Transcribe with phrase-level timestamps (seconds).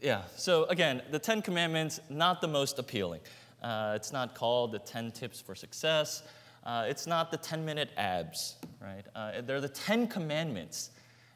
[0.00, 3.20] Yeah, so again, the Ten Commandments, not the most appealing.
[3.62, 6.22] Uh, it's not called the 10 tips for success.
[6.64, 9.04] Uh, it's not the 10 minute abs, right?
[9.14, 10.90] Uh, they're the 10 commandments.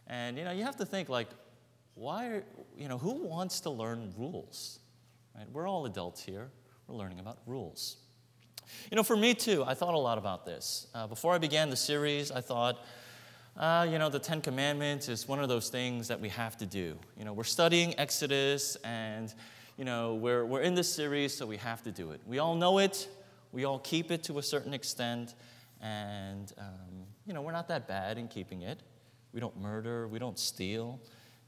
[0.06, 1.28] And you know, you have to think like,
[1.94, 2.44] why, are,
[2.76, 4.78] you know, who wants to learn rules?
[5.36, 5.46] Right?
[5.52, 6.48] We're all adults here.
[6.86, 7.96] We're learning about rules.
[8.90, 10.86] You know, for me too, I thought a lot about this.
[10.94, 12.84] Uh, before I began the series, I thought,
[13.56, 16.66] uh, you know, the Ten Commandments is one of those things that we have to
[16.66, 16.98] do.
[17.18, 19.32] You know, we're studying Exodus and,
[19.76, 22.20] you know, we're, we're in this series, so we have to do it.
[22.26, 23.08] We all know it,
[23.52, 25.34] we all keep it to a certain extent,
[25.80, 28.80] and, um, you know, we're not that bad in keeping it.
[29.32, 31.00] We don't murder, we don't steal.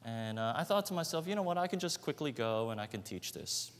[0.04, 2.80] And uh, I thought to myself, you know what, I can just quickly go and
[2.80, 3.72] I can teach this.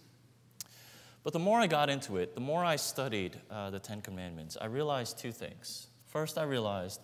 [1.22, 4.56] But the more I got into it, the more I studied uh, the Ten Commandments,
[4.61, 5.88] I realized two things.
[6.06, 7.00] First, I realized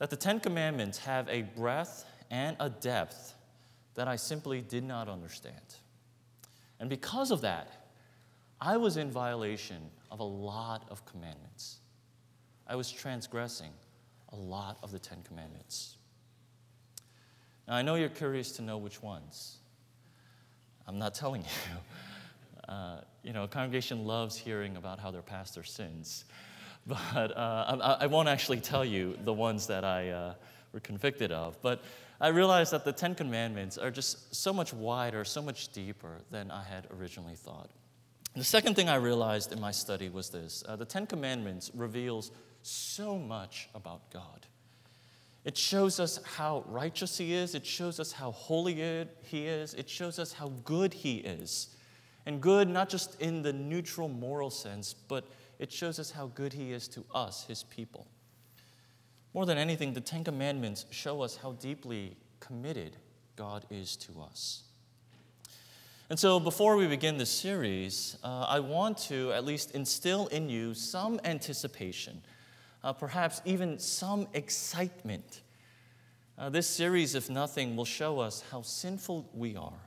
[0.00, 3.34] that the Ten Commandments have a breadth and a depth
[3.94, 5.76] that I simply did not understand.
[6.80, 7.92] And because of that,
[8.60, 11.80] I was in violation of a lot of commandments.
[12.66, 13.72] I was transgressing
[14.32, 15.96] a lot of the Ten Commandments.
[17.68, 19.58] Now, I know you're curious to know which ones.
[20.88, 22.72] I'm not telling you.
[22.72, 26.24] Uh, you know, a congregation loves hearing about how their pastor sins.
[27.14, 30.34] But uh, I, I, won't actually tell you the ones that I uh,
[30.72, 31.60] were convicted of.
[31.62, 31.82] But
[32.20, 36.50] I realized that the Ten Commandments are just so much wider, so much deeper than
[36.50, 37.70] I had originally thought.
[38.34, 42.30] The second thing I realized in my study was this uh, the Ten Commandments reveals
[42.62, 44.46] so much about God.
[45.44, 49.88] It shows us how righteous He is, it shows us how holy He is, it
[49.88, 51.74] shows us how good He is.
[52.26, 55.24] And good not just in the neutral moral sense, but
[55.60, 58.08] it shows us how good He is to us, His people.
[59.32, 62.96] More than anything, the Ten Commandments show us how deeply committed
[63.36, 64.64] God is to us.
[66.08, 70.48] And so, before we begin this series, uh, I want to at least instill in
[70.48, 72.22] you some anticipation,
[72.82, 75.42] uh, perhaps even some excitement.
[76.36, 79.78] Uh, this series, if nothing, will show us how sinful we are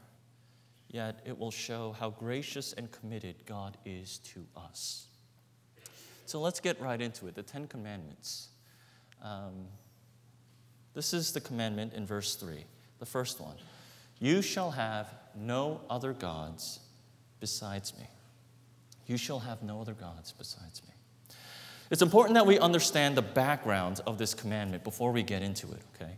[0.94, 5.08] yet it will show how gracious and committed God is to us.
[6.34, 8.48] So let's get right into it the Ten Commandments.
[9.22, 9.68] Um,
[10.96, 12.66] this is the commandment in verse 3,
[12.98, 13.54] the first one.
[14.18, 16.80] You shall have no other gods
[17.40, 18.08] besides me.
[19.06, 21.36] You shall have no other gods besides me.
[21.92, 25.84] It's important that we understand the background of this commandment before we get into it,
[25.94, 26.14] okay?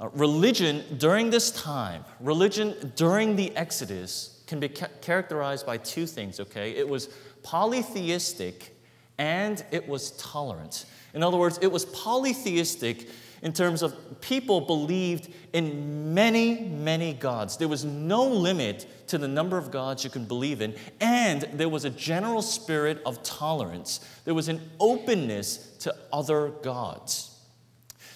[0.00, 6.06] Uh, religion during this time, religion during the Exodus, can be ca- characterized by two
[6.06, 6.70] things, okay?
[6.70, 7.10] It was
[7.42, 8.77] polytheistic
[9.18, 10.86] and it was tolerant.
[11.14, 13.08] In other words, it was polytheistic
[13.42, 17.56] in terms of people believed in many, many gods.
[17.56, 21.68] There was no limit to the number of gods you can believe in, and there
[21.68, 24.00] was a general spirit of tolerance.
[24.24, 27.36] There was an openness to other gods.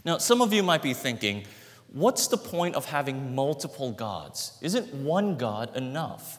[0.05, 1.45] Now, some of you might be thinking,
[1.93, 4.59] what's the point of having multiple gods?
[4.61, 6.39] Isn't one God enough?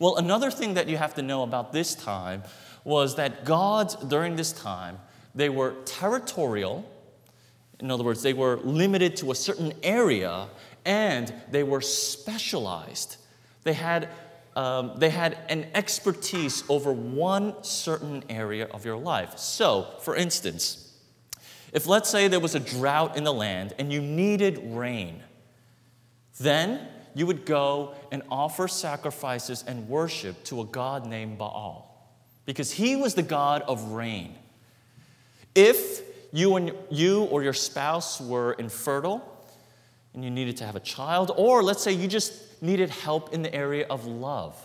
[0.00, 2.42] Well, another thing that you have to know about this time
[2.88, 4.98] was that gods during this time,
[5.34, 6.90] they were territorial.
[7.80, 10.48] In other words, they were limited to a certain area
[10.86, 13.18] and they were specialized.
[13.62, 14.08] They had,
[14.56, 19.38] um, they had an expertise over one certain area of your life.
[19.38, 20.96] So, for instance,
[21.74, 25.22] if let's say there was a drought in the land and you needed rain,
[26.40, 31.87] then you would go and offer sacrifices and worship to a god named Baal
[32.48, 34.34] because he was the god of rain.
[35.54, 36.00] If
[36.32, 39.22] you and you or your spouse were infertile
[40.14, 43.42] and you needed to have a child, or let's say you just needed help in
[43.42, 44.56] the area of love,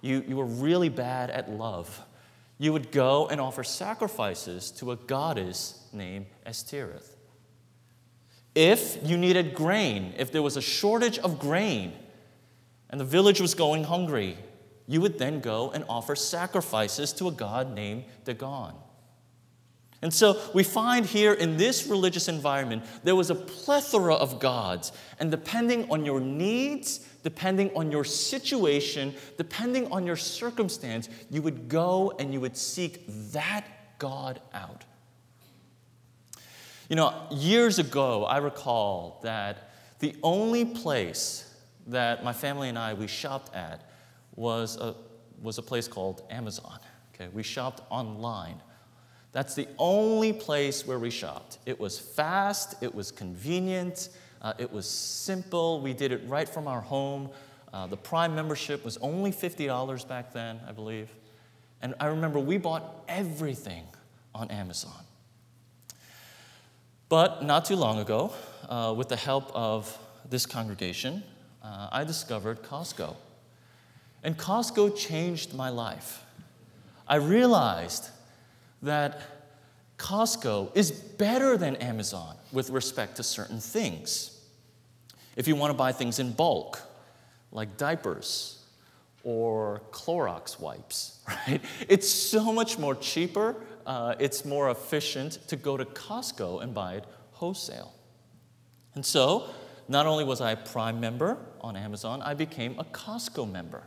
[0.00, 2.00] you, you were really bad at love
[2.60, 7.16] you would go and offer sacrifices to a goddess named Ashtoreth.
[8.54, 11.94] If you needed grain, if there was a shortage of grain
[12.90, 14.36] and the village was going hungry,
[14.86, 18.74] you would then go and offer sacrifices to a god named Dagon.
[20.02, 24.92] And so we find here in this religious environment, there was a plethora of gods.
[25.18, 31.68] And depending on your needs depending on your situation, depending on your circumstance, you would
[31.68, 33.64] go and you would seek that
[33.98, 34.84] God out.
[36.88, 41.46] You know, years ago, I recall that the only place
[41.86, 43.89] that my family and I we shopped at
[44.40, 44.94] was a,
[45.42, 46.78] was a place called Amazon.
[47.14, 48.58] Okay, we shopped online.
[49.32, 51.58] That's the only place where we shopped.
[51.66, 54.08] It was fast, it was convenient,
[54.40, 55.82] uh, it was simple.
[55.82, 57.28] We did it right from our home.
[57.72, 61.10] Uh, the Prime membership was only $50 back then, I believe.
[61.82, 63.84] And I remember we bought everything
[64.34, 65.04] on Amazon.
[67.10, 68.32] But not too long ago,
[68.68, 69.96] uh, with the help of
[70.28, 71.22] this congregation,
[71.62, 73.16] uh, I discovered Costco.
[74.22, 76.24] And Costco changed my life.
[77.08, 78.08] I realized
[78.82, 79.20] that
[79.98, 84.40] Costco is better than Amazon with respect to certain things.
[85.36, 86.80] If you want to buy things in bulk,
[87.52, 88.64] like diapers
[89.24, 91.60] or Clorox wipes, right?
[91.88, 93.56] It's so much more cheaper,
[93.86, 97.92] uh, it's more efficient to go to Costco and buy it wholesale.
[98.94, 99.48] And so,
[99.88, 103.82] not only was I a Prime member on Amazon, I became a Costco member.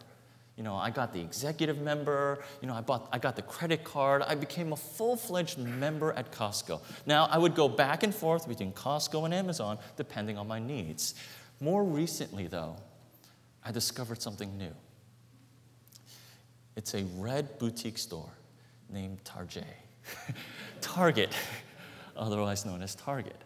[0.56, 3.84] You know, I got the executive member, you know, I, bought, I got the credit
[3.84, 6.80] card, I became a full fledged member at Costco.
[7.08, 11.16] Now, I would go back and forth between Costco and Amazon depending on my needs.
[11.60, 12.76] More recently, though,
[13.64, 14.74] I discovered something new.
[16.76, 18.30] It's a red boutique store
[18.90, 19.66] named Target.
[20.82, 21.34] Target,
[22.16, 23.42] otherwise known as Target.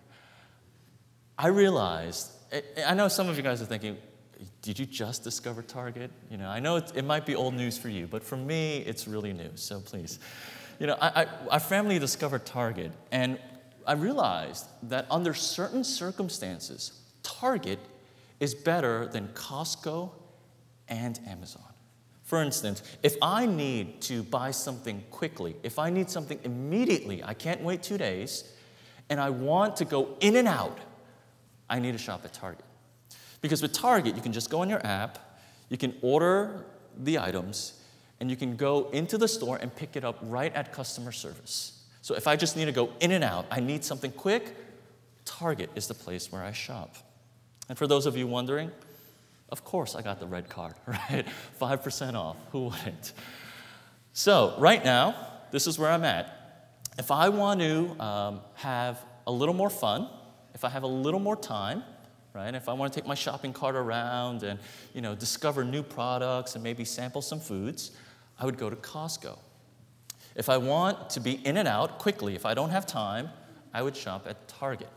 [1.37, 2.31] I realized,
[2.85, 3.97] I know some of you guys are thinking,
[4.61, 6.11] did you just discover Target?
[6.29, 8.77] You know, I know it, it might be old news for you, but for me,
[8.79, 10.19] it's really new, so please.
[10.79, 13.39] You know, I, I, our family discovered Target, and
[13.85, 17.79] I realized that under certain circumstances, Target
[18.39, 20.11] is better than Costco
[20.87, 21.63] and Amazon.
[22.23, 27.33] For instance, if I need to buy something quickly, if I need something immediately, I
[27.33, 28.43] can't wait two days,
[29.09, 30.77] and I want to go in and out,
[31.69, 32.65] I need to shop at Target.
[33.41, 35.39] Because with Target, you can just go on your app,
[35.69, 36.65] you can order
[36.97, 37.73] the items,
[38.19, 41.83] and you can go into the store and pick it up right at customer service.
[42.01, 44.55] So if I just need to go in and out, I need something quick,
[45.25, 46.95] Target is the place where I shop.
[47.69, 48.71] And for those of you wondering,
[49.49, 51.25] of course I got the red card, right?
[51.59, 52.37] 5% off.
[52.51, 53.13] Who wouldn't?
[54.13, 55.15] So, right now,
[55.51, 56.33] this is where I'm at.
[56.97, 60.09] If I want to um, have a little more fun,
[60.55, 61.83] if I have a little more time,
[62.37, 62.53] right?
[62.53, 64.59] If I want to take my shopping cart around and,
[64.93, 67.91] you know, discover new products and maybe sample some foods,
[68.39, 69.39] I would go to Costco.
[70.35, 73.29] If I want to be in and out quickly, if I don't have time,
[73.73, 74.89] I would shop at Target.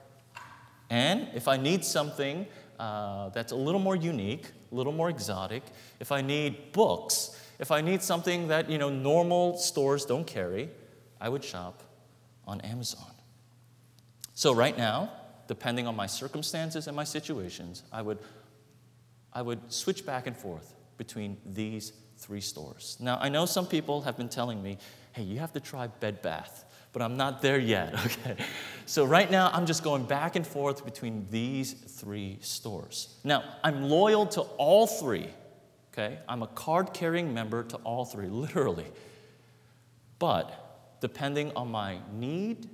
[0.90, 2.46] And if I need something
[2.78, 5.62] uh, that's a little more unique, a little more exotic,
[5.98, 10.68] if I need books, if I need something that you know normal stores don't carry,
[11.18, 11.82] I would shop
[12.46, 13.12] on Amazon.
[14.34, 15.10] So right now,
[15.50, 18.18] depending on my circumstances and my situations, I would,
[19.32, 22.96] I would switch back and forth between these three stores.
[23.00, 24.78] Now, I know some people have been telling me,
[25.10, 28.36] hey, you have to try Bed Bath but I'm not there yet, okay?
[28.86, 33.16] So right now, I'm just going back and forth between these three stores.
[33.24, 35.28] Now, I'm loyal to all three,
[35.92, 36.18] okay?
[36.28, 38.86] I'm a card carrying member to all three, literally.
[40.18, 42.68] But depending on my need,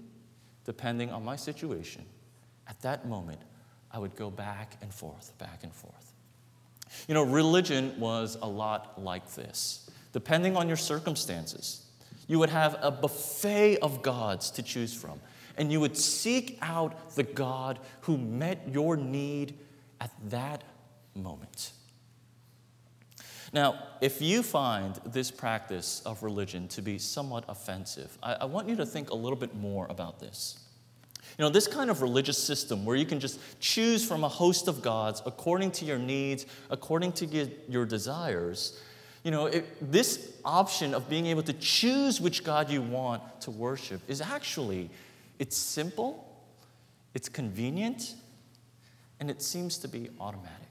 [0.64, 2.04] depending on my situation,
[2.68, 3.40] at that moment,
[3.90, 6.12] I would go back and forth, back and forth.
[7.08, 9.90] You know, religion was a lot like this.
[10.12, 11.86] Depending on your circumstances,
[12.26, 15.20] you would have a buffet of gods to choose from,
[15.56, 19.54] and you would seek out the God who met your need
[20.00, 20.62] at that
[21.14, 21.72] moment.
[23.52, 28.68] Now, if you find this practice of religion to be somewhat offensive, I, I, want
[28.68, 30.65] you to think a little bit more about this.
[31.38, 34.68] You know, this kind of religious system where you can just choose from a host
[34.68, 38.80] of gods according to your needs, according to your, desires,
[39.22, 43.50] you know, it, this option of being able to choose which God you want to
[43.50, 44.88] worship is actually,
[45.38, 46.26] it's simple,
[47.12, 48.14] it's convenient,
[49.20, 50.62] and it seems to be automatic.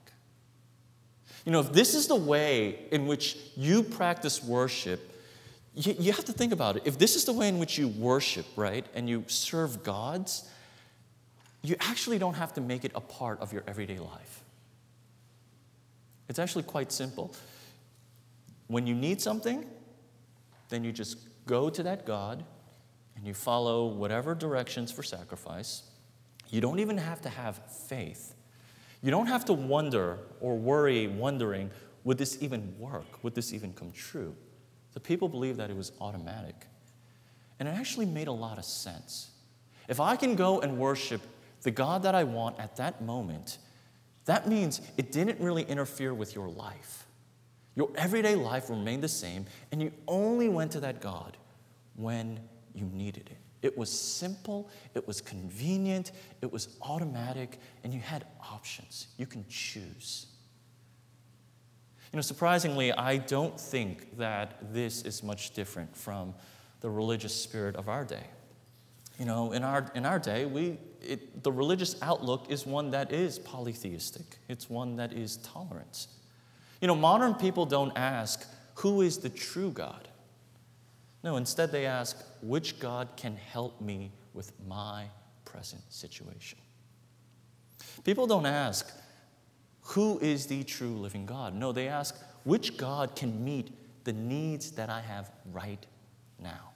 [1.45, 5.11] You know, if this is the way in which you practice worship,
[5.75, 6.83] you have to think about it.
[6.85, 10.49] If this is the way in which you worship, right, and you serve gods,
[11.67, 14.43] you actually don't have to make it a part of your everyday life.
[16.27, 17.33] It's actually quite simple.
[18.67, 19.65] When you need something,
[20.69, 22.43] then you just go to that God
[23.15, 25.83] and you follow whatever directions for sacrifice.
[26.49, 28.35] You don't even have to have faith.
[29.01, 31.69] You don't have to wonder or worry, wondering,
[32.03, 33.23] would this even work?
[33.23, 34.35] Would this even come true?
[34.93, 36.55] The people believed that it was automatic.
[37.59, 39.29] And it actually made a lot of sense.
[39.87, 41.21] If I can go and worship
[41.65, 43.57] the God that I want at that moment,
[44.25, 47.07] that means it didn't really interfere with your life.
[47.73, 51.37] Your everyday life remained the same, and you only went to that God
[51.95, 52.39] when
[52.75, 53.37] you needed it.
[53.65, 56.11] It was simple, it was convenient,
[56.43, 59.07] it was automatic, and you had options.
[59.17, 60.27] You can choose.
[62.13, 66.35] You know, surprisingly, I don't think that this is much different from
[66.81, 68.27] the religious spirit of our day.
[69.19, 73.11] You know, in our, in our day, we, it, the religious outlook is one that
[73.11, 76.07] is polytheistic, it's one that is tolerant.
[76.81, 78.45] You know, modern people don't ask,
[78.75, 80.09] who is the true God?
[81.23, 85.05] No, instead they ask, which God can help me with my
[85.45, 86.59] present situation?
[88.03, 88.91] People don't ask,
[89.81, 91.55] who is the true living God?
[91.55, 93.71] No, they ask, which God can meet
[94.03, 95.83] the needs that I have right
[96.39, 96.74] now?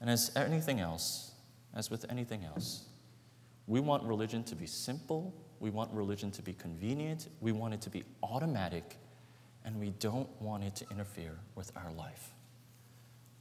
[0.00, 1.32] And as anything else,
[1.74, 2.84] as with anything else,
[3.66, 7.80] we want religion to be simple, we want religion to be convenient, we want it
[7.82, 8.96] to be automatic,
[9.64, 12.30] and we don't want it to interfere with our life.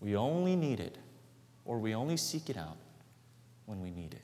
[0.02, 0.98] We only need it,
[1.66, 2.78] or we only seek it out
[3.66, 4.24] when we need it.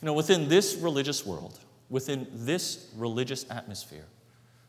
[0.00, 4.06] You know, within this religious world, within this religious atmosphere,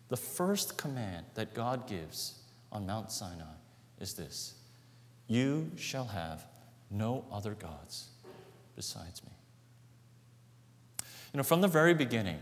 [0.10, 2.40] the first command that God gives
[2.72, 3.56] on Mount Sinai
[4.00, 4.56] is this
[5.28, 6.46] You shall have
[6.92, 8.10] no other gods
[8.76, 9.32] besides me.
[11.34, 12.40] You know, from the very beginning,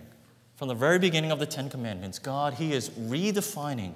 [0.55, 3.93] from the very beginning of the Ten Commandments, God, He is redefining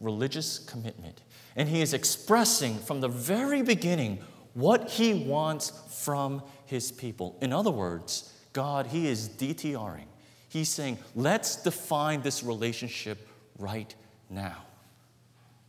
[0.00, 1.22] religious commitment.
[1.56, 4.18] And He is expressing from the very beginning
[4.54, 5.72] what He wants
[6.04, 7.38] from His people.
[7.40, 10.06] In other words, God, He is DTRing.
[10.48, 13.26] He's saying, let's define this relationship
[13.58, 13.94] right
[14.30, 14.64] now.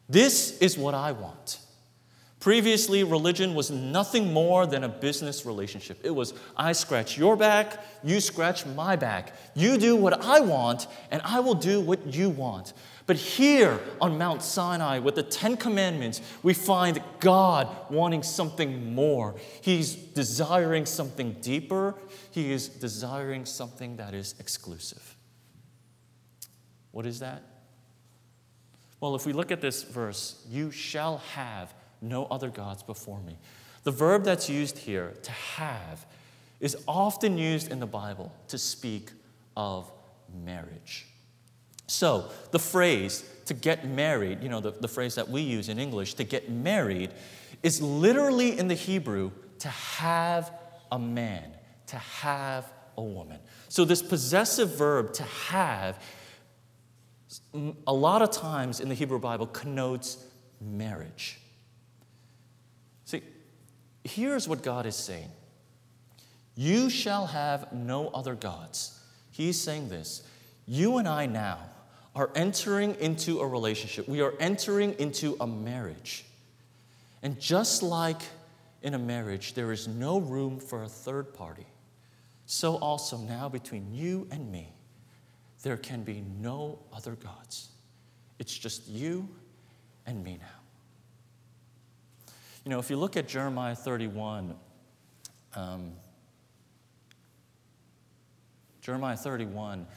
[0.09, 1.59] This is what I want.
[2.39, 5.99] Previously, religion was nothing more than a business relationship.
[6.03, 9.33] It was, I scratch your back, you scratch my back.
[9.55, 12.73] You do what I want, and I will do what you want.
[13.07, 19.35] But here on Mount Sinai, with the Ten Commandments, we find God wanting something more.
[19.61, 21.95] He's desiring something deeper,
[22.29, 25.15] He is desiring something that is exclusive.
[26.91, 27.41] What is that?
[28.99, 33.37] Well, if we look at this verse, you shall have no other gods before me.
[33.83, 36.05] The verb that's used here, to have,
[36.59, 39.11] is often used in the Bible to speak
[39.55, 39.91] of
[40.43, 41.07] marriage.
[41.87, 45.79] So, the phrase to get married, you know, the, the phrase that we use in
[45.79, 47.11] English, to get married,
[47.63, 50.51] is literally in the Hebrew to have
[50.91, 51.49] a man,
[51.87, 53.39] to have a woman.
[53.69, 56.03] So, this possessive verb to have,
[57.85, 60.25] a lot of times in the Hebrew Bible, connotes
[60.59, 61.39] marriage.
[64.07, 65.29] Here's what God is saying
[66.55, 68.99] You shall have no other gods.
[69.31, 70.23] He's saying this.
[70.65, 71.59] You and I now
[72.15, 76.25] are entering into a relationship, we are entering into a marriage.
[77.21, 78.21] And just like
[78.81, 81.65] in a marriage, there is no room for a third party.
[82.45, 84.71] So, also now between you and me,
[85.63, 87.69] there can be no other gods.
[88.39, 89.27] It's just you
[90.05, 90.66] and me now.
[92.67, 94.53] You know, if you look at Jeremiah 31,
[95.55, 95.93] um,
[98.81, 99.87] Jeremiah 31,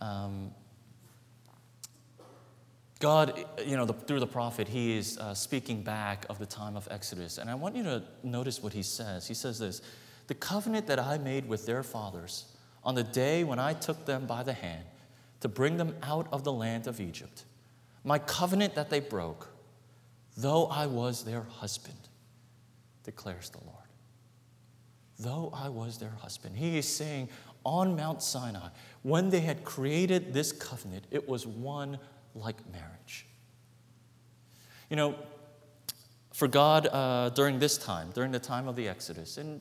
[0.00, 0.50] um,
[3.00, 6.74] God, you know, the, through the prophet, he is uh, speaking back of the time
[6.74, 7.36] of Exodus.
[7.36, 9.28] And I want you to notice what he says.
[9.28, 9.82] He says this
[10.26, 12.46] The covenant that I made with their fathers
[12.82, 14.86] on the day when I took them by the hand
[15.40, 17.44] to bring them out of the land of Egypt,
[18.04, 19.50] my covenant that they broke,
[20.40, 21.98] though I was their husband,
[23.04, 23.76] declares the Lord.
[25.18, 26.56] Though I was their husband.
[26.56, 27.28] He is saying
[27.64, 28.68] on Mount Sinai,
[29.02, 31.98] when they had created this covenant, it was one
[32.34, 33.26] like marriage.
[34.88, 35.14] You know,
[36.32, 39.60] for God, uh, during this time, during the time of the Exodus, and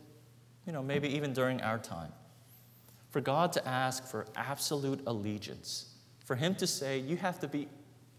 [0.66, 2.12] you know, maybe even during our time,
[3.10, 5.96] for God to ask for absolute allegiance,
[6.26, 7.68] for Him to say, You have to be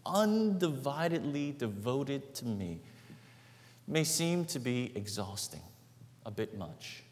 [0.05, 2.79] undividedly devoted to me,
[3.87, 5.61] may seem to be exhausting,
[6.25, 7.03] a bit much.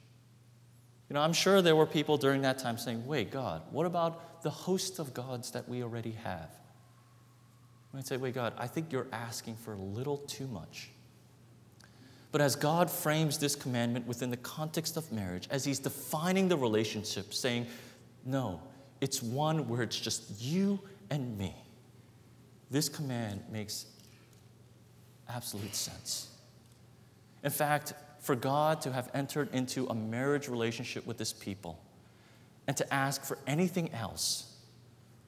[1.10, 4.44] You know, I'm sure there were people during that time saying, Wait, God, what about
[4.44, 6.50] the host of gods that we already have?
[7.98, 10.92] I'd say, Wait, God, I think you're asking for a little too much.
[12.32, 16.58] But as God frames this commandment within the context of marriage, as He's defining the
[16.58, 17.66] relationship, saying,
[18.24, 18.62] No,
[19.02, 20.80] it's one where it's just you
[21.10, 21.56] and me,
[22.72, 23.86] this command makes
[25.28, 26.30] absolute sense.
[27.44, 31.80] In fact, for God to have entered into a marriage relationship with this people
[32.68, 34.58] and to ask for anything else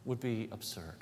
[0.06, 0.98] would be absurd.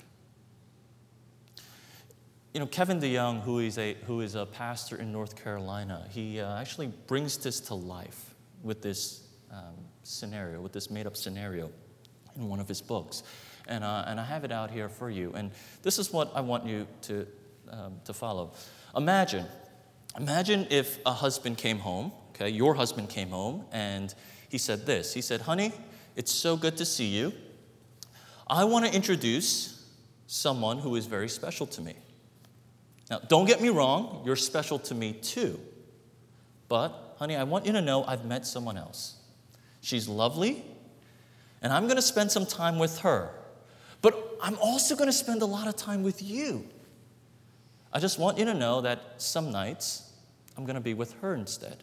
[2.54, 6.40] You know, Kevin DeYoung, who is a, who is a pastor in North Carolina, he
[6.40, 11.70] uh, actually brings this to life with this um, scenario, with this made up scenario
[12.36, 13.22] in one of his books.
[13.70, 15.32] And, uh, and I have it out here for you.
[15.34, 17.26] And this is what I want you to,
[17.70, 18.52] um, to follow.
[18.96, 19.46] Imagine,
[20.18, 24.12] imagine if a husband came home, okay, your husband came home, and
[24.48, 25.14] he said this.
[25.14, 25.72] He said, Honey,
[26.16, 27.32] it's so good to see you.
[28.48, 29.88] I want to introduce
[30.26, 31.94] someone who is very special to me.
[33.08, 35.60] Now, don't get me wrong, you're special to me too.
[36.68, 39.16] But, honey, I want you to know I've met someone else.
[39.80, 40.64] She's lovely,
[41.62, 43.30] and I'm going to spend some time with her.
[44.42, 46.66] I'm also going to spend a lot of time with you.
[47.92, 50.12] I just want you to know that some nights
[50.56, 51.82] I'm going to be with her instead.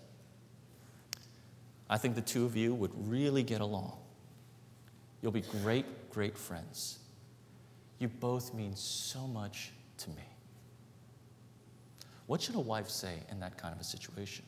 [1.90, 3.98] I think the two of you would really get along.
[5.22, 7.00] You'll be great, great friends.
[8.00, 10.24] You both mean so much to me.
[12.28, 14.46] What should a wife say in that kind of a situation?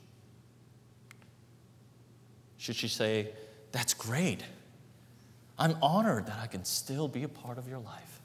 [2.58, 3.30] Should she say,
[3.72, 4.44] That's great.
[5.60, 8.22] I'm honored that I can still be a part of your life?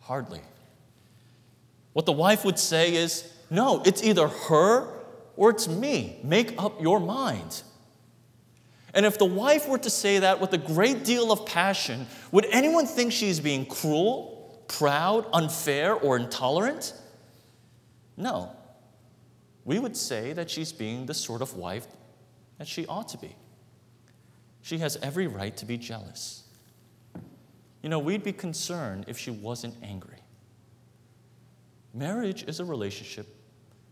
[0.00, 0.40] Hardly.
[1.92, 4.88] What the wife would say is, No, it's either her
[5.36, 6.18] or it's me.
[6.24, 7.62] Make up your mind.
[8.94, 12.46] And if the wife were to say that with a great deal of passion, would
[12.46, 16.94] anyone think she's being cruel, proud, unfair, or intolerant?
[18.16, 18.52] No.
[19.66, 21.86] We would say that she's being the sort of wife
[22.56, 23.36] that she ought to be.
[24.66, 26.42] She has every right to be jealous.
[27.82, 30.18] You know, we'd be concerned if she wasn't angry.
[31.94, 33.28] Marriage is a relationship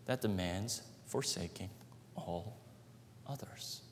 [0.06, 1.70] that demands forsaking
[2.16, 2.56] all
[3.24, 3.82] others.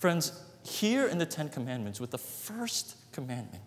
[0.00, 0.32] Friends,
[0.64, 3.62] here in the Ten Commandments, with the first commandment,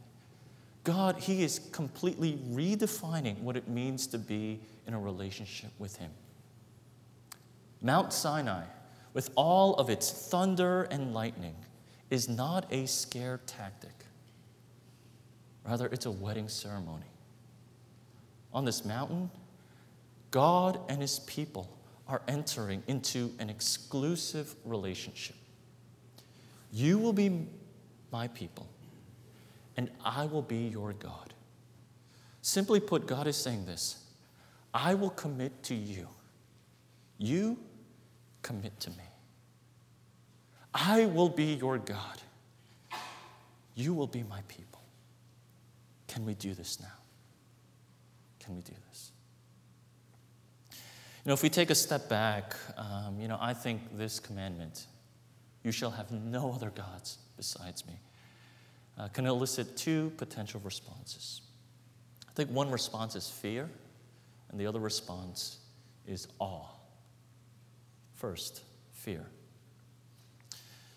[0.84, 6.12] God, He is completely redefining what it means to be in a relationship with Him.
[7.82, 8.66] Mount Sinai,
[9.14, 11.56] with all of its thunder and lightning,
[12.10, 14.06] is not a scare tactic.
[15.66, 17.06] Rather, it's a wedding ceremony.
[18.54, 19.30] On this mountain,
[20.32, 25.36] God and His people are entering into an exclusive relationship.
[26.74, 27.48] You will be
[28.12, 28.68] my people,
[29.78, 31.34] and I will be your God.
[32.42, 34.04] Simply put, God is saying this
[34.74, 36.08] I will commit to you.
[37.18, 37.58] You
[38.42, 39.11] commit to me.
[40.74, 42.22] I will be your God.
[43.76, 44.82] You will be my people.
[46.08, 46.88] Can we do this now?
[48.40, 49.12] Can we do this?
[50.72, 54.88] You know, if we take a step back, um, you know, I think this commandment,
[55.64, 58.00] you shall have no other gods besides me,
[58.98, 61.42] uh, can elicit two potential responses.
[62.28, 63.70] I think one response is fear,
[64.50, 65.60] and the other response
[66.08, 66.68] is awe.
[68.16, 69.26] First, fear.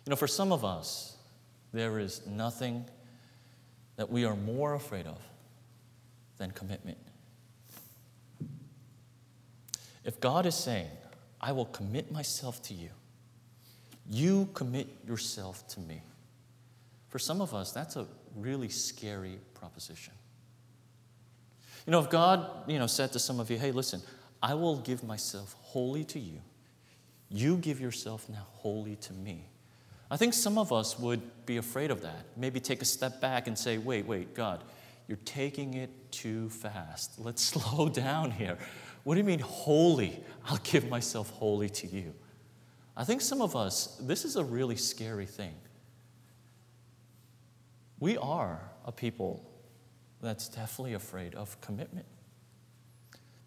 [0.04, 1.16] You know, for some of us,
[1.72, 2.84] there is nothing
[3.96, 5.18] that we are more afraid of
[6.36, 6.98] than commitment.
[10.04, 10.90] If God is saying,
[11.40, 12.90] I will commit myself to you,
[14.08, 16.02] you commit yourself to me.
[17.08, 20.12] For some of us, that's a really scary proposition.
[21.86, 24.02] You know, if God, you know, said to some of you, hey, listen,
[24.42, 26.40] I will give myself wholly to you.
[27.30, 29.46] You give yourself now wholly to me.
[30.14, 32.26] I think some of us would be afraid of that.
[32.36, 34.62] Maybe take a step back and say, wait, wait, God,
[35.08, 37.18] you're taking it too fast.
[37.18, 38.56] Let's slow down here.
[39.02, 40.22] What do you mean, holy?
[40.46, 42.14] I'll give myself wholly to you.
[42.96, 45.56] I think some of us, this is a really scary thing.
[47.98, 49.44] We are a people
[50.22, 52.06] that's definitely afraid of commitment.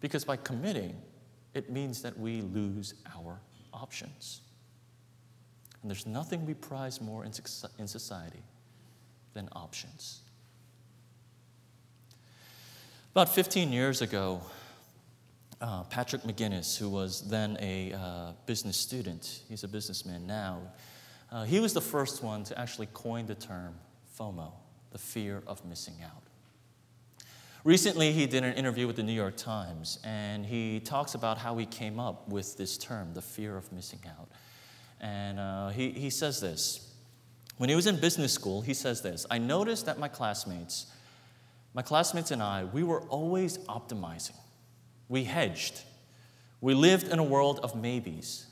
[0.00, 1.00] Because by committing,
[1.54, 3.40] it means that we lose our
[3.72, 4.42] options.
[5.82, 8.42] And there's nothing we prize more in society
[9.34, 10.20] than options.
[13.12, 14.42] About 15 years ago,
[15.60, 20.60] uh, Patrick McGinnis, who was then a uh, business student, he's a businessman now,
[21.30, 23.74] uh, he was the first one to actually coin the term
[24.18, 24.52] FOMO,
[24.92, 26.22] the fear of missing out.
[27.64, 31.56] Recently, he did an interview with the New York Times, and he talks about how
[31.58, 34.28] he came up with this term, the fear of missing out.
[35.00, 36.94] And uh, he, he says this
[37.56, 40.86] When he was in business school, he says this I noticed that my classmates,
[41.74, 44.36] my classmates and I, we were always optimizing.
[45.08, 45.82] We hedged.
[46.60, 48.46] We lived in a world of maybes.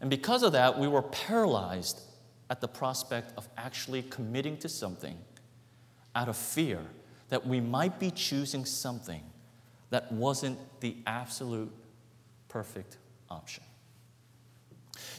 [0.00, 2.00] And because of that, we were paralyzed
[2.50, 5.16] at the prospect of actually committing to something
[6.14, 6.80] out of fear
[7.28, 9.22] that we might be choosing something
[9.90, 11.72] that wasn't the absolute
[12.48, 12.98] perfect
[13.30, 13.62] option.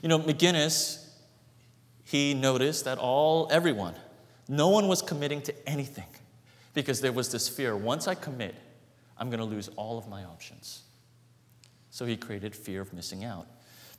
[0.03, 1.07] You know, McGinnis,
[2.03, 3.95] he noticed that all, everyone,
[4.47, 6.07] No one was committing to anything
[6.73, 8.55] because there was this fear once I commit,
[9.17, 10.83] I'm going to lose all of my options.
[11.89, 13.47] So he created fear of missing out.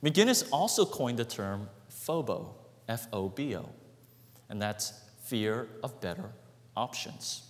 [0.03, 2.53] McGinnis also coined the term FOBO,
[2.87, 3.69] F O B O,
[4.49, 6.29] and that's fear of better
[6.75, 7.44] options.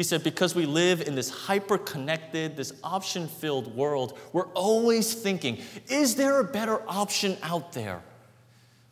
[0.00, 5.12] He said, because we live in this hyper connected, this option filled world, we're always
[5.12, 5.58] thinking,
[5.90, 8.00] is there a better option out there?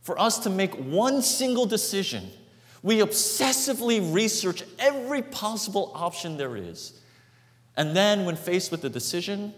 [0.03, 2.29] For us to make one single decision,
[2.83, 7.01] we obsessively research every possible option there is.
[7.75, 9.55] And then, when faced with the decision,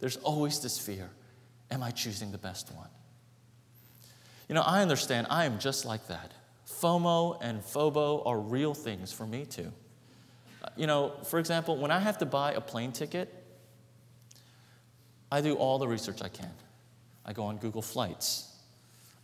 [0.00, 1.08] there's always this fear
[1.70, 2.90] Am I choosing the best one?
[4.50, 6.32] You know, I understand I am just like that.
[6.68, 9.72] FOMO and FOBO are real things for me too.
[10.76, 13.32] You know, for example, when I have to buy a plane ticket,
[15.30, 16.50] I do all the research I can.
[17.24, 18.56] I go on Google Flights,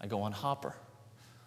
[0.00, 0.74] I go on Hopper,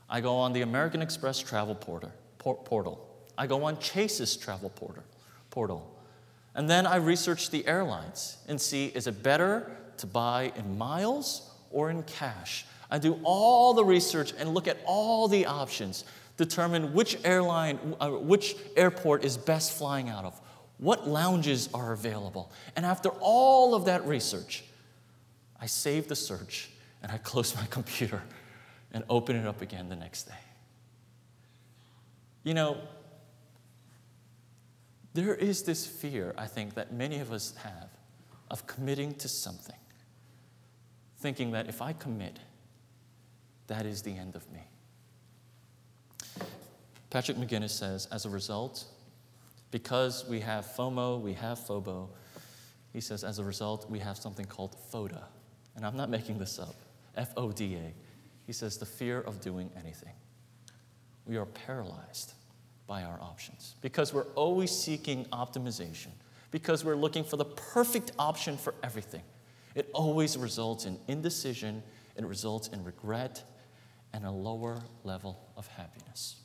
[0.10, 3.08] I go on the American Express travel porter, portal,
[3.38, 5.04] I go on Chase's travel porter,
[5.52, 5.94] portal.
[6.56, 11.52] And then I research the airlines and see is it better to buy in miles
[11.70, 12.66] or in cash?
[12.90, 16.04] I do all the research and look at all the options,
[16.38, 20.40] determine which airline, uh, which airport is best flying out of,
[20.78, 22.52] what lounges are available.
[22.76, 24.64] And after all of that research,
[25.60, 26.70] I save the search
[27.02, 28.22] and I close my computer
[28.92, 30.34] and open it up again the next day.
[32.44, 32.78] You know,
[35.14, 37.90] there is this fear, I think, that many of us have
[38.50, 39.76] of committing to something,
[41.18, 42.40] thinking that if I commit,
[43.66, 44.62] that is the end of me.
[47.10, 48.86] Patrick McGinnis says, as a result,
[49.72, 52.10] because we have FOMO, we have FOBO,
[52.94, 55.24] he says, as a result, we have something called FODA.
[55.76, 56.76] And I'm not making this up
[57.16, 57.94] F O D A.
[58.46, 60.14] He says, the fear of doing anything.
[61.26, 62.34] We are paralyzed
[62.88, 66.12] by our options because we're always seeking optimization,
[66.52, 69.24] because we're looking for the perfect option for everything.
[69.76, 71.84] It always results in indecision,
[72.16, 73.44] it results in regret,
[74.14, 76.38] and a lower level of happiness.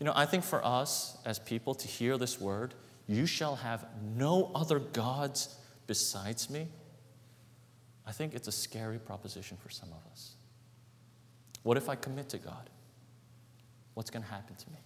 [0.00, 2.74] You know, I think for us as people to hear this word,
[3.06, 3.86] you shall have
[4.16, 6.68] no other gods besides me,
[8.06, 10.34] I think it's a scary proposition for some of us.
[11.62, 12.70] What if I commit to God?
[13.94, 14.78] What's going to happen to me?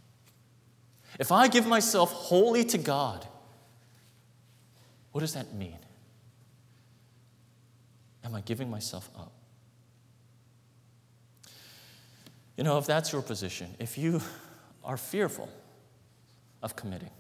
[1.21, 3.27] If I give myself wholly to God,
[5.13, 5.79] what does that mean?
[8.25, 9.33] Am I giving myself up?
[12.57, 14.21] You know, if that's your position, if you
[14.85, 15.49] are fearful
[16.63, 17.11] of committing,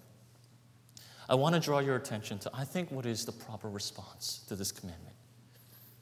[1.29, 4.57] I want to draw your attention to, I think, what is the proper response to
[4.57, 5.16] this commandment.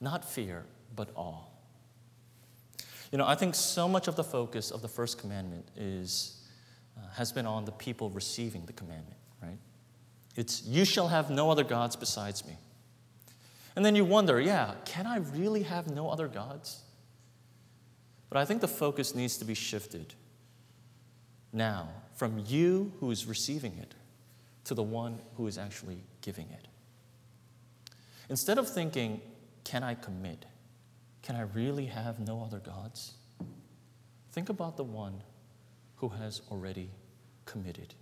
[0.01, 0.65] Not fear,
[0.97, 1.45] but awe.
[3.13, 6.41] You know, I think so much of the focus of the first commandment is,
[6.97, 9.59] uh, has been on the people receiving the commandment, right?
[10.35, 12.57] It's, you shall have no other gods besides me.
[13.77, 16.83] And then you wonder, yeah, can I really have no other gods?
[18.29, 20.15] But I think the focus needs to be shifted
[21.53, 23.95] now from you who is receiving it
[24.65, 26.69] to the one who is actually giving it.
[28.29, 29.21] Instead of thinking,
[29.65, 30.47] can I commit?
[31.23, 33.15] Can I really have no other gods?
[34.33, 35.23] Think about the one
[35.97, 36.91] who has already
[37.45, 37.95] committed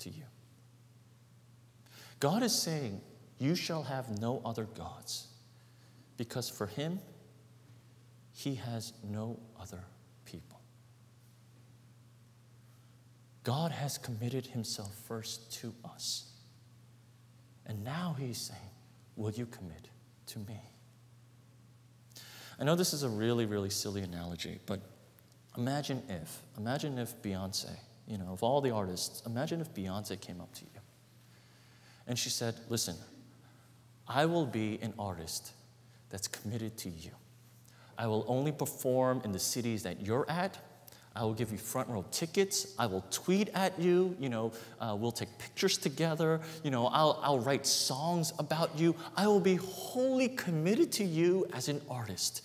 [0.00, 0.24] to you.
[2.20, 3.00] God is saying,
[3.38, 5.28] You shall have no other gods,
[6.16, 7.00] because for him,
[8.32, 9.84] he has no other
[10.24, 10.57] people.
[13.48, 16.26] God has committed himself first to us.
[17.64, 18.60] And now he's saying,
[19.16, 19.88] Will you commit
[20.26, 20.60] to me?
[22.60, 24.80] I know this is a really, really silly analogy, but
[25.56, 27.70] imagine if, imagine if Beyonce,
[28.06, 30.80] you know, of all the artists, imagine if Beyonce came up to you
[32.06, 32.96] and she said, Listen,
[34.06, 35.52] I will be an artist
[36.10, 37.12] that's committed to you.
[37.96, 40.58] I will only perform in the cities that you're at.
[41.14, 42.74] I will give you front row tickets.
[42.78, 44.16] I will tweet at you.
[44.20, 46.40] You know, uh, we'll take pictures together.
[46.62, 48.94] You know, I'll, I'll write songs about you.
[49.16, 52.42] I will be wholly committed to you as an artist.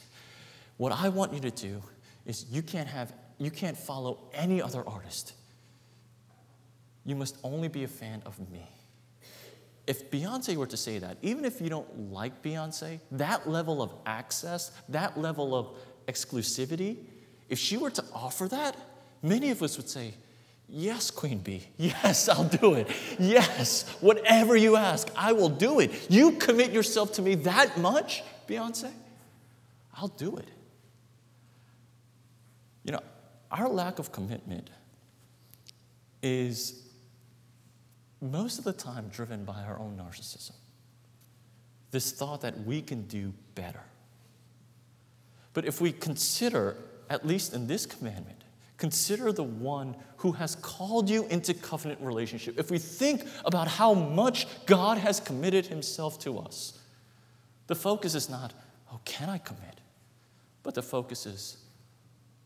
[0.78, 1.82] What I want you to do
[2.26, 5.34] is you can't have, you can't follow any other artist.
[7.06, 8.68] You must only be a fan of me
[9.86, 13.94] if Beyonce were to say that, even if you don't like Beyonce, that level of
[14.06, 16.98] access, that level of exclusivity,
[17.50, 18.76] if she were to offer that,
[19.22, 20.14] many of us would say,
[20.70, 21.62] Yes, Queen Bey.
[21.78, 22.88] Yes, I'll do it.
[23.20, 26.10] Yes, whatever you ask, I will do it.
[26.10, 28.92] You commit yourself to me that much, Beyonce,
[29.96, 30.48] I'll do it.
[32.84, 33.02] You know,
[33.52, 34.70] our lack of commitment
[36.22, 36.82] is
[38.22, 40.54] most of the time driven by our own narcissism.
[41.92, 43.84] This thought that we can do better.
[45.54, 46.78] But if we consider,
[47.10, 48.44] at least in this commandment,
[48.78, 52.60] consider the one who has called you into covenant relationship.
[52.60, 56.80] If we think about how much God has committed himself to us,
[57.68, 58.54] the focus is not,
[58.92, 59.80] oh, can I commit?
[60.64, 61.58] But the focus is,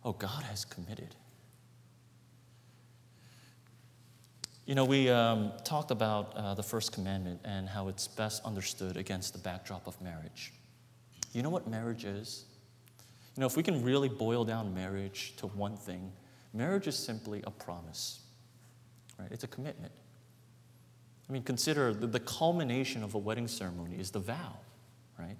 [0.03, 1.15] oh, God has committed.
[4.65, 8.97] You know, we um, talked about uh, the first commandment and how it's best understood
[8.97, 10.51] against the backdrop of marriage.
[11.31, 12.43] You know what marriage is?
[13.37, 16.11] You know, if we can really boil down marriage to one thing,
[16.53, 18.21] marriage is simply a promise,
[19.19, 19.31] right?
[19.31, 19.91] It's a commitment.
[21.29, 24.57] I mean, consider the, the culmination of a wedding ceremony is the vow,
[25.19, 25.37] right?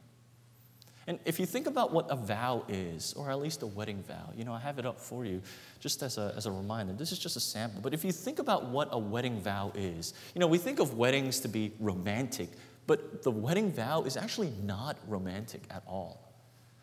[1.07, 4.31] And if you think about what a vow is, or at least a wedding vow,
[4.35, 5.41] you know, I have it up for you
[5.79, 6.93] just as a, as a reminder.
[6.93, 7.81] This is just a sample.
[7.81, 10.93] But if you think about what a wedding vow is, you know, we think of
[10.93, 12.49] weddings to be romantic,
[12.85, 16.26] but the wedding vow is actually not romantic at all.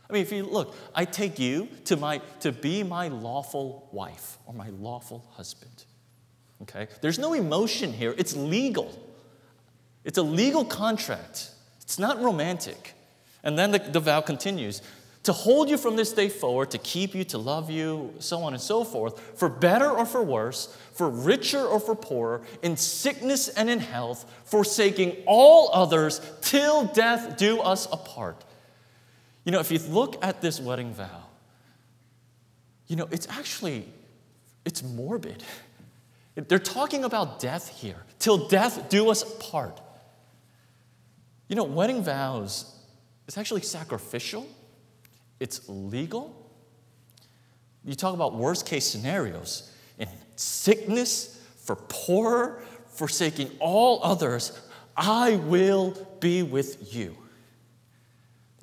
[0.08, 4.38] I mean, if you look, I take you to, my, to be my lawful wife
[4.46, 5.84] or my lawful husband.
[6.62, 6.88] Okay?
[7.00, 9.00] There's no emotion here, it's legal.
[10.04, 11.50] It's a legal contract,
[11.82, 12.94] it's not romantic.
[13.42, 14.82] And then the, the vow continues
[15.24, 18.52] to hold you from this day forward, to keep you, to love you, so on
[18.52, 23.48] and so forth, for better or for worse, for richer or for poorer, in sickness
[23.48, 28.44] and in health, forsaking all others till death do us apart.
[29.44, 31.24] You know, if you look at this wedding vow,
[32.87, 33.88] you know, it's actually
[34.64, 35.42] it's morbid.
[36.35, 38.02] They're talking about death here.
[38.18, 39.80] Till death do us part.
[41.48, 42.74] You know, wedding vows
[43.26, 44.46] it's actually sacrificial,
[45.40, 46.40] it's legal.
[47.85, 54.61] You talk about worst case scenarios in sickness, for poor, forsaking all others,
[54.96, 57.16] I will be with you.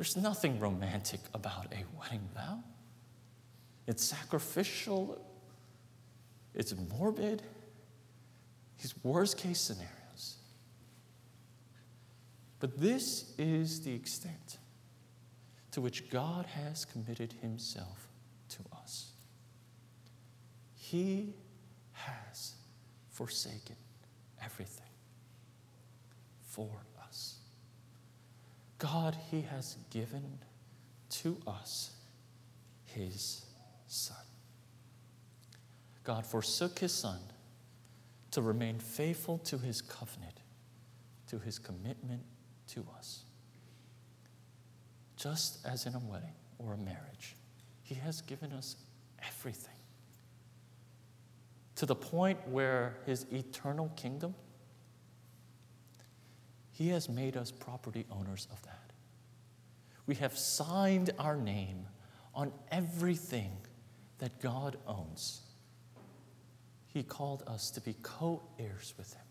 [0.01, 2.63] There's nothing romantic about a wedding vow.
[3.85, 5.23] It's sacrificial,
[6.55, 7.43] it's morbid,
[8.81, 10.37] these worst case scenarios.
[12.59, 14.57] But this is the extent
[15.69, 18.07] to which God has committed himself
[18.49, 19.11] to us.
[20.73, 21.35] He
[21.91, 22.55] has
[23.11, 23.75] forsaken
[24.43, 24.89] everything
[26.41, 26.71] for.
[28.81, 30.39] God, He has given
[31.11, 31.91] to us
[32.83, 33.45] His
[33.85, 34.17] Son.
[36.03, 37.19] God forsook His Son
[38.31, 40.33] to remain faithful to His covenant,
[41.27, 42.23] to His commitment
[42.69, 43.25] to us.
[45.15, 47.35] Just as in a wedding or a marriage,
[47.83, 48.77] He has given us
[49.23, 49.75] everything
[51.75, 54.33] to the point where His eternal kingdom,
[56.81, 58.91] He has made us property owners of that.
[60.07, 61.85] We have signed our name
[62.33, 63.51] on everything
[64.17, 65.41] that God owns.
[66.87, 69.21] He called us to be co heirs with Him.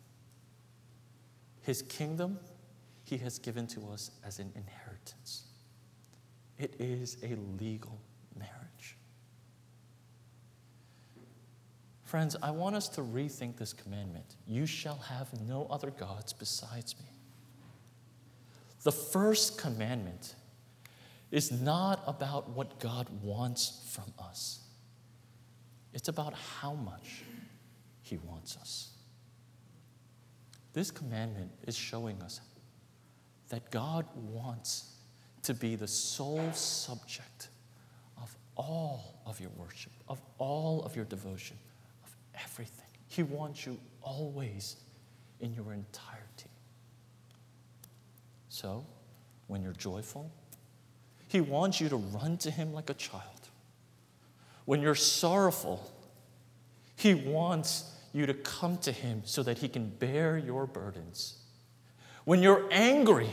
[1.63, 2.39] His kingdom
[3.03, 5.43] he has given to us as an inheritance.
[6.57, 8.01] It is a legal
[8.39, 8.97] marriage.
[12.05, 16.95] Friends, I want us to rethink this commandment You shall have no other gods besides
[17.01, 17.20] me.
[18.83, 20.35] The first commandment
[21.31, 24.61] is not about what God wants from us,
[25.93, 27.23] it's about how much
[28.03, 28.91] He wants us.
[30.73, 32.41] This commandment is showing us
[33.49, 34.95] that God wants
[35.43, 37.49] to be the sole subject
[38.23, 41.57] of all of your worship, of all of your devotion,
[42.05, 42.15] of
[42.45, 42.87] everything.
[43.09, 44.77] He wants you always
[45.41, 46.30] in your entirety.
[48.61, 48.85] So,
[49.47, 50.31] when you're joyful,
[51.29, 53.49] He wants you to run to Him like a child.
[54.67, 55.91] When you're sorrowful,
[56.95, 61.39] He wants you to come to Him so that He can bear your burdens.
[62.27, 63.31] When you're angry,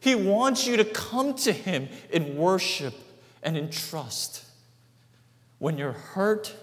[0.00, 2.92] He wants you to come to Him in worship
[3.42, 4.44] and in trust.
[5.58, 6.54] When you're hurt,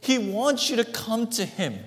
[0.00, 1.78] He wants you to come to Him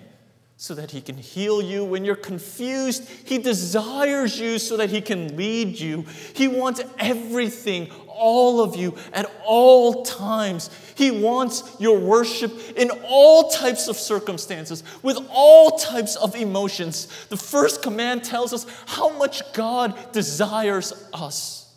[0.57, 1.83] so that He can heal you.
[1.83, 6.05] When you're confused, He desires you so that He can lead you.
[6.33, 10.69] He wants everything, all of you, at all times.
[10.95, 17.07] He wants your worship in all types of circumstances, with all types of emotions.
[17.27, 21.73] The first command tells us how much God desires us.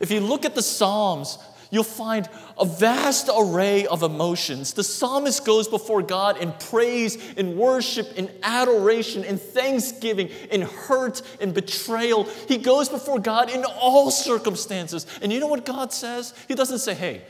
[0.00, 1.38] If you look at the Psalms,
[1.72, 4.74] you'll find a vast array of emotions.
[4.74, 11.22] The psalmist goes before God in praise, in worship, in adoration, in thanksgiving, in hurt,
[11.40, 12.24] in betrayal.
[12.46, 15.06] He goes before God in all circumstances.
[15.22, 16.34] And you know what God says?
[16.46, 17.22] He doesn't say, hey,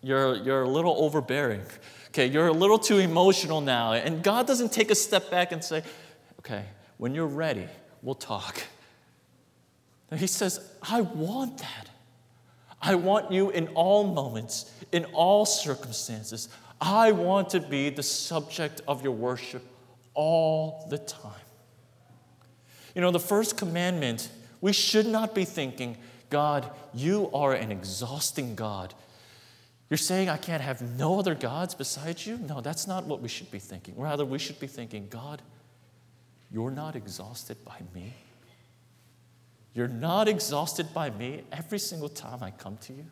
[0.00, 1.62] you're, you're a little overbearing.
[2.08, 3.92] Okay, you're a little too emotional now.
[3.92, 5.82] And God doesn't take a step back and say,
[6.38, 6.64] okay,
[6.96, 7.66] when you're ready,
[8.02, 8.62] we'll talk.
[10.16, 11.88] He says, I want that.
[12.80, 16.48] I want you in all moments, in all circumstances.
[16.80, 19.64] I want to be the subject of your worship
[20.14, 21.32] all the time.
[22.94, 25.96] You know, the first commandment, we should not be thinking,
[26.30, 28.94] God, you are an exhausting God.
[29.90, 32.38] You're saying I can't have no other gods besides you?
[32.38, 33.94] No, that's not what we should be thinking.
[33.96, 35.42] Rather, we should be thinking, God,
[36.50, 38.14] you're not exhausted by me.
[39.78, 43.06] You're not exhausted by me every single time I come to you.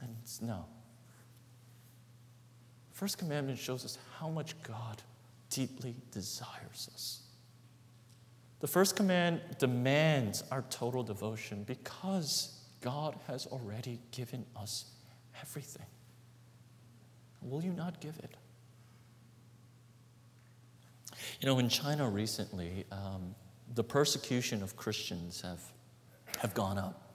[0.00, 0.64] And no.
[2.92, 5.02] First commandment shows us how much God
[5.50, 7.22] deeply desires us.
[8.60, 14.84] The first command demands our total devotion because God has already given us
[15.42, 15.86] everything.
[17.42, 18.36] Will you not give it?
[21.40, 23.34] You know, in China recently, um,
[23.74, 25.60] the persecution of Christians have,
[26.38, 27.14] have gone up.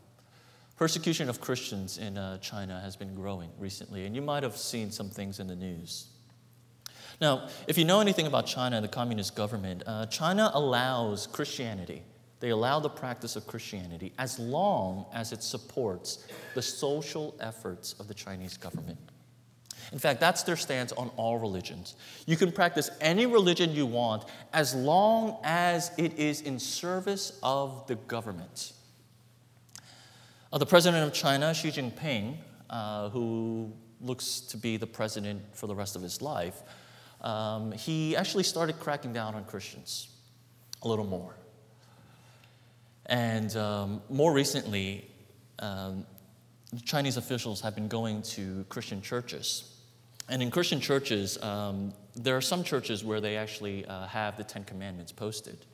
[0.78, 4.92] Persecution of Christians in uh, China has been growing recently, and you might have seen
[4.92, 6.08] some things in the news.
[7.22, 12.04] Now, if you know anything about China and the communist government, uh, China allows Christianity
[12.44, 18.10] they allow the practice of Christianity as long as it supports the social efforts of
[18.10, 18.98] the Chinese government.
[19.94, 21.96] In fact, that's their stance on all religions.
[22.26, 27.86] You can practice any religion you want as long as it is in service of
[27.86, 28.74] the government.
[30.52, 32.38] Uh, the president of China, Xi Jinping,
[32.72, 36.64] uh, who looks to be the president for the rest of his life,
[37.22, 40.08] um, he actually started cracking down on Christians
[40.82, 41.36] a little more.
[43.06, 45.08] And um, more recently,
[45.60, 46.08] um,
[46.84, 49.70] Chinese officials have been going to Christian churches.
[50.30, 54.44] And in Christian churches, um, there are some churches where they actually uh, have the
[54.44, 55.66] Ten Commandments posted.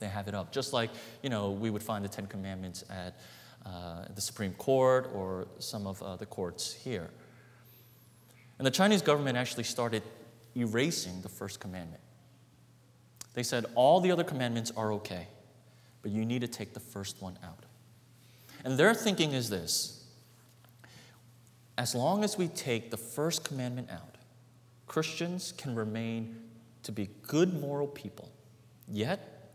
[0.00, 0.90] They have it up, just like
[1.22, 3.18] you know we would find the Ten Commandments at
[3.64, 7.10] uh, the Supreme Court or some of uh, the courts here.
[8.58, 10.02] And the Chinese government actually started
[10.56, 12.02] erasing the first commandment.
[13.34, 15.28] They said all the other commandments are okay
[16.04, 17.64] but you need to take the first one out.
[18.62, 20.03] And their thinking is this
[21.76, 24.16] as long as we take the first commandment out,
[24.86, 26.36] Christians can remain
[26.84, 28.30] to be good moral people,
[28.86, 29.52] yet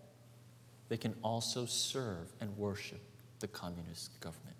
[0.89, 3.01] they can also serve and worship
[3.39, 4.57] the communist government.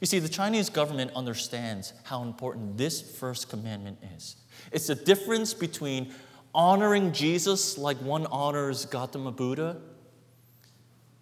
[0.00, 4.36] You see, the Chinese government understands how important this first commandment is.
[4.70, 6.12] It's the difference between
[6.54, 9.78] honoring Jesus like one honors Gautama Buddha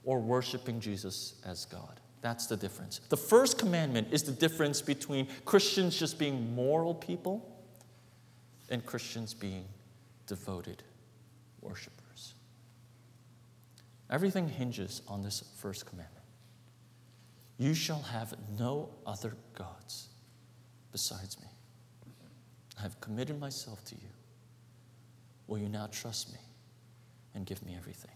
[0.05, 2.01] or worshiping Jesus as God.
[2.23, 3.01] That's the difference.
[3.09, 7.53] The first commandment is the difference between Christians just being moral people
[8.71, 9.65] and Christians being
[10.27, 10.85] devoted
[11.61, 12.35] worshipers.
[14.09, 16.25] Everything hinges on this first commandment.
[17.59, 20.09] You shall have no other gods
[20.93, 21.49] besides me.
[22.79, 24.09] I have committed myself to you.
[25.49, 26.39] Will you now trust me
[27.35, 28.12] and give me everything?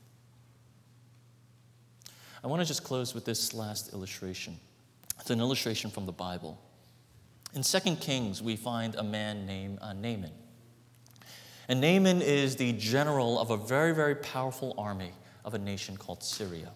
[2.42, 4.58] I want to just close with this last illustration.
[5.20, 6.60] It's an illustration from the Bible.
[7.54, 10.32] In 2 Kings, we find a man named uh, Naaman.
[11.68, 15.12] And Naaman is the general of a very, very powerful army
[15.44, 16.70] of a nation called Syria.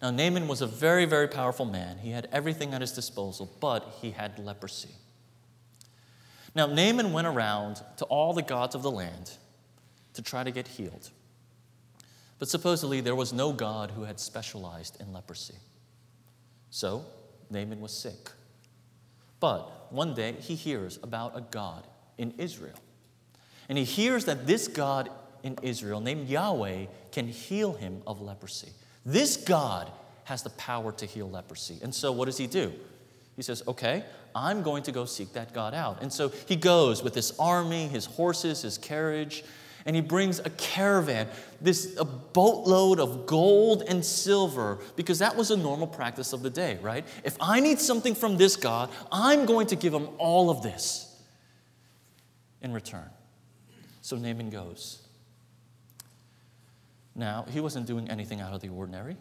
[0.00, 1.98] Now, Naaman was a very, very powerful man.
[1.98, 4.94] He had everything at his disposal, but he had leprosy.
[6.54, 9.32] Now, Naaman went around to all the gods of the land
[10.14, 11.10] to try to get healed.
[12.38, 15.56] But supposedly there was no god who had specialized in leprosy.
[16.70, 17.04] So
[17.50, 18.30] Naaman was sick.
[19.40, 21.86] But one day he hears about a God
[22.16, 22.78] in Israel.
[23.68, 25.10] And he hears that this God
[25.42, 28.70] in Israel, named Yahweh, can heal him of leprosy.
[29.04, 29.90] This God
[30.24, 31.78] has the power to heal leprosy.
[31.82, 32.72] And so what does he do?
[33.36, 36.02] He says, Okay, I'm going to go seek that God out.
[36.02, 39.44] And so he goes with his army, his horses, his carriage,
[39.88, 41.28] and he brings a caravan,
[41.62, 46.50] this a boatload of gold and silver, because that was a normal practice of the
[46.50, 47.06] day, right?
[47.24, 51.18] If I need something from this God, I'm going to give him all of this
[52.60, 53.08] in return.
[54.02, 55.00] So Naaman goes.
[57.14, 59.16] Now, he wasn't doing anything out of the ordinary.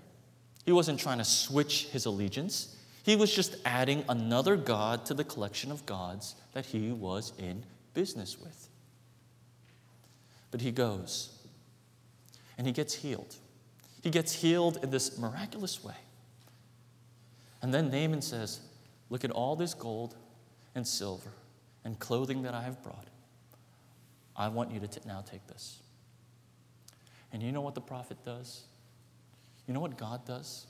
[0.66, 2.76] He wasn't trying to switch his allegiance.
[3.04, 7.64] He was just adding another God to the collection of gods that he was in
[7.94, 8.68] business with.
[10.52, 11.38] But he goes
[12.58, 13.36] and he gets healed.
[14.02, 15.96] He gets healed in this miraculous way.
[17.62, 18.62] And then Naaman says,
[19.10, 20.16] Look at all this gold
[20.76, 21.32] and silver
[21.86, 23.08] and clothing that I have brought.
[24.36, 25.80] I want you to t- now take this.
[27.32, 28.64] And you know what the prophet does?
[29.66, 30.68] You know what God does?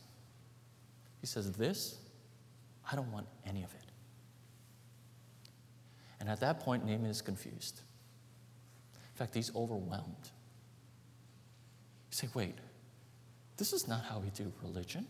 [1.19, 1.97] He says, This,
[2.91, 3.91] I don't want any of it.
[6.19, 7.81] And at that point, Naaman is confused.
[9.17, 10.29] In fact, he's overwhelmed.
[12.11, 12.53] You say, Wait,
[13.57, 15.07] this is not how we do religion.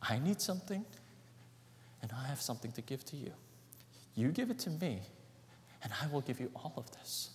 [0.00, 0.84] I need something,
[2.02, 3.32] and I have something to give to you.
[4.14, 5.00] You give it to me,
[5.82, 7.30] and I will give you all of this.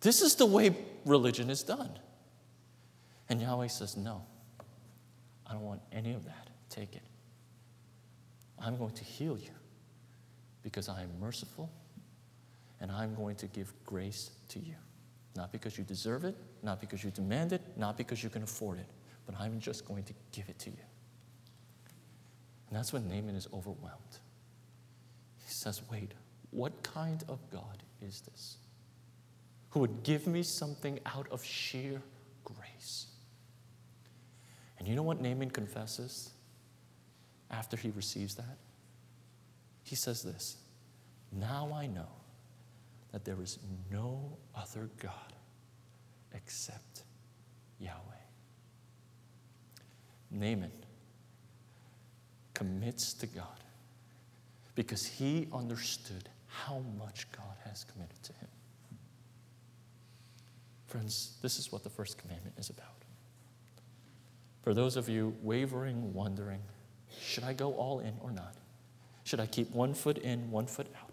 [0.00, 0.76] This is the way
[1.06, 1.98] religion is done.
[3.30, 4.20] And Yahweh says, No,
[5.46, 6.50] I don't want any of that.
[6.68, 7.04] Take it.
[8.58, 9.54] I'm going to heal you
[10.62, 11.70] because I am merciful
[12.84, 14.74] and I'm going to give grace to you.
[15.34, 18.78] Not because you deserve it, not because you demand it, not because you can afford
[18.78, 18.84] it,
[19.24, 20.84] but I'm just going to give it to you.
[22.68, 24.18] And that's when Naaman is overwhelmed.
[25.38, 26.12] He says, Wait,
[26.50, 28.58] what kind of God is this?
[29.70, 32.02] Who would give me something out of sheer
[32.44, 33.06] grace?
[34.78, 36.32] And you know what Naaman confesses
[37.50, 38.58] after he receives that?
[39.84, 40.58] He says this
[41.32, 42.08] Now I know
[43.14, 43.60] that there is
[43.92, 45.32] no other God
[46.34, 47.04] except
[47.78, 47.94] Yahweh.
[50.32, 50.72] Naaman
[52.54, 53.62] commits to God
[54.74, 58.48] because he understood how much God has committed to him.
[60.88, 62.88] Friends, this is what the first commandment is about.
[64.62, 66.62] For those of you wavering, wondering,
[67.20, 68.56] should I go all in or not?
[69.22, 71.03] Should I keep one foot in, one foot out?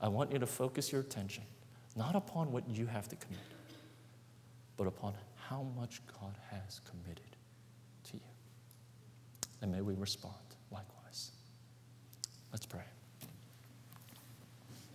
[0.00, 1.44] I want you to focus your attention
[1.96, 3.40] not upon what you have to commit,
[4.76, 7.36] but upon how much God has committed
[8.04, 8.20] to you.
[9.60, 10.34] And may we respond
[10.70, 11.32] likewise.
[12.52, 12.84] Let's pray.